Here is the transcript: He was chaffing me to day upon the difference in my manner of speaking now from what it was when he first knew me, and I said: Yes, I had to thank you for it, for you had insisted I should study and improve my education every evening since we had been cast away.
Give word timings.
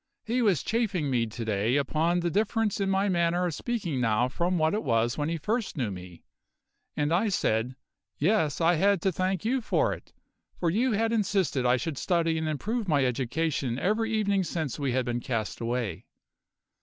He 0.25 0.41
was 0.41 0.63
chaffing 0.63 1.11
me 1.11 1.27
to 1.27 1.45
day 1.45 1.75
upon 1.75 2.21
the 2.21 2.31
difference 2.31 2.79
in 2.81 2.89
my 2.89 3.07
manner 3.07 3.45
of 3.45 3.53
speaking 3.53 4.01
now 4.01 4.29
from 4.29 4.57
what 4.57 4.73
it 4.73 4.81
was 4.83 5.15
when 5.15 5.29
he 5.29 5.37
first 5.37 5.77
knew 5.77 5.91
me, 5.91 6.23
and 6.97 7.13
I 7.13 7.29
said: 7.29 7.75
Yes, 8.17 8.59
I 8.59 8.73
had 8.73 8.99
to 9.03 9.11
thank 9.11 9.45
you 9.45 9.61
for 9.61 9.93
it, 9.93 10.11
for 10.59 10.71
you 10.71 10.93
had 10.93 11.13
insisted 11.13 11.67
I 11.67 11.77
should 11.77 11.99
study 11.99 12.39
and 12.39 12.47
improve 12.49 12.87
my 12.87 13.05
education 13.05 13.77
every 13.77 14.11
evening 14.11 14.43
since 14.43 14.79
we 14.79 14.91
had 14.93 15.05
been 15.05 15.19
cast 15.19 15.61
away. 15.61 16.07